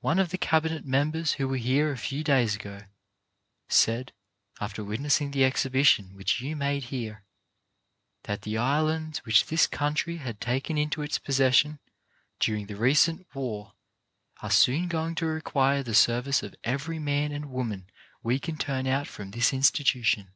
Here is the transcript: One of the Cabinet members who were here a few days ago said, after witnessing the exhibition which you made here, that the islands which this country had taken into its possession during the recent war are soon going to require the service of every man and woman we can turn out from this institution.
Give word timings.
One 0.00 0.18
of 0.18 0.28
the 0.32 0.36
Cabinet 0.36 0.84
members 0.84 1.32
who 1.40 1.48
were 1.48 1.56
here 1.56 1.90
a 1.92 1.96
few 1.96 2.22
days 2.22 2.54
ago 2.56 2.82
said, 3.70 4.12
after 4.60 4.84
witnessing 4.84 5.30
the 5.30 5.44
exhibition 5.46 6.14
which 6.14 6.42
you 6.42 6.54
made 6.54 6.84
here, 6.92 7.24
that 8.24 8.42
the 8.42 8.58
islands 8.58 9.24
which 9.24 9.46
this 9.46 9.66
country 9.66 10.18
had 10.18 10.42
taken 10.42 10.76
into 10.76 11.00
its 11.00 11.18
possession 11.18 11.78
during 12.38 12.66
the 12.66 12.76
recent 12.76 13.34
war 13.34 13.72
are 14.42 14.50
soon 14.50 14.88
going 14.88 15.14
to 15.14 15.24
require 15.24 15.82
the 15.82 15.94
service 15.94 16.42
of 16.42 16.54
every 16.62 16.98
man 16.98 17.32
and 17.32 17.50
woman 17.50 17.88
we 18.22 18.38
can 18.38 18.58
turn 18.58 18.86
out 18.86 19.06
from 19.06 19.30
this 19.30 19.54
institution. 19.54 20.34